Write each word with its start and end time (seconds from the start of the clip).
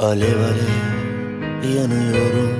Alev 0.00 0.40
alev 0.40 1.74
yanıyorum. 1.76 2.56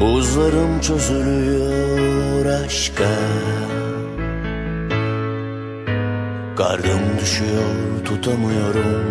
Buzlarım 0.00 0.80
çözülüyor 0.80 2.46
aşka. 2.46 3.10
Kardım 6.56 7.00
düşüyor 7.20 8.04
tutamıyorum. 8.04 9.04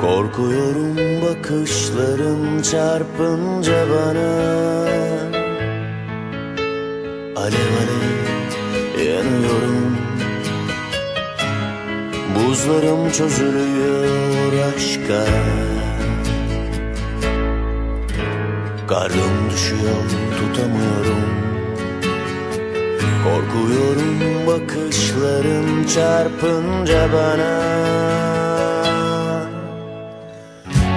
Korkuyorum 0.00 0.96
bakışların 1.22 2.62
çarpınca 2.62 3.86
bana. 3.90 4.30
Alev 7.36 7.72
alev 7.80 9.08
yanıyorum 9.08 10.07
Buzlarım 12.58 13.12
çözülüyor 13.12 14.52
aşka. 14.68 15.24
Karnım 18.88 19.50
düşüyor 19.50 20.04
tutamıyorum. 20.38 21.24
Korkuyorum 23.24 24.46
bakışların 24.46 25.84
çarpınca 25.94 27.08
bana. 27.12 27.60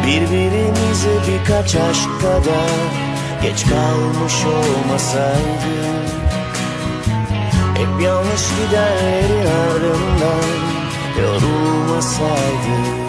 Birbirimize 0.08 1.16
birkaç 1.28 1.76
aşk 1.76 2.22
kadar 2.22 2.72
Geç 3.42 3.66
kalmış 3.70 4.34
olmasaydık 4.46 6.12
Hep 7.76 8.02
yanlış 8.02 8.42
gidenlerin 8.50 9.46
ardından 9.46 10.71
yorulmasaydık 11.20 13.02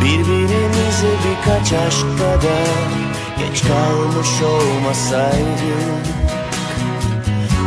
Birbirimize 0.00 1.12
birkaç 1.24 1.72
aşk 1.72 2.06
kadar 2.18 2.90
Geç 3.38 3.62
kalmış 3.62 4.42
olmasaydık 4.42 6.06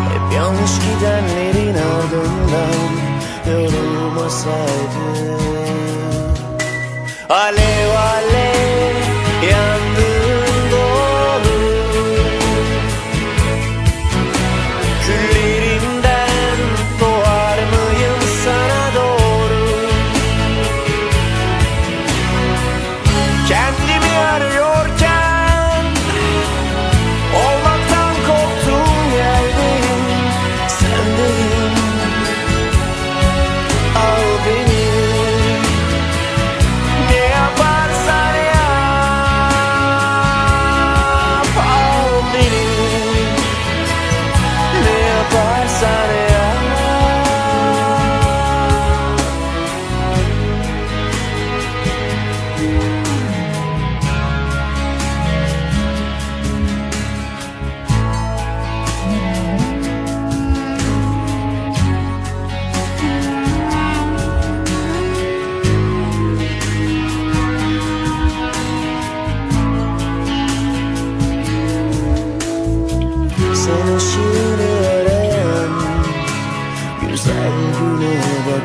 Hep 0.10 0.34
yanlış 0.36 0.72
gidenlerin 0.72 1.76
ardından 1.76 2.92
yorulmasaydık 3.48 5.44
Alev 7.30 7.93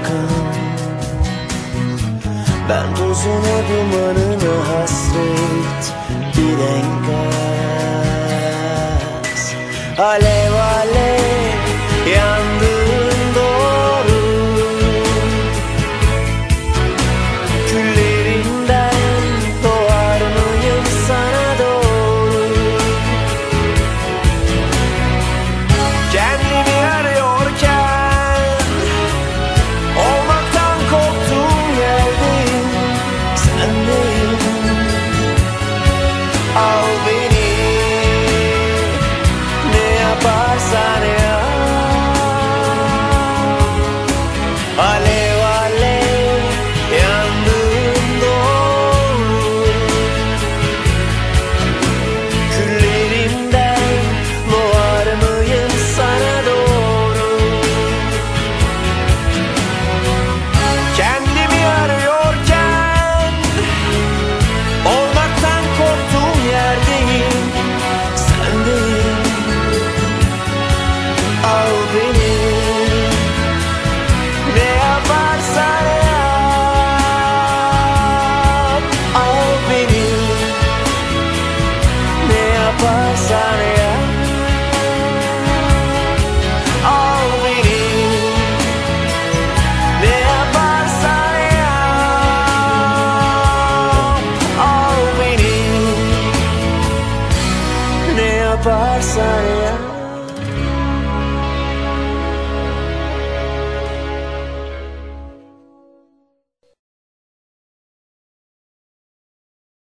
bakan 0.09 0.29
Ben 2.69 2.95
tozuna 2.95 3.57
dumanına 3.69 4.55
hasret 4.69 5.85
Bir 6.37 6.59
enkaz. 6.77 7.83
Alev 9.99 10.53
alev 10.53 11.59
yandığın 12.17 12.78
sorry 99.00 99.38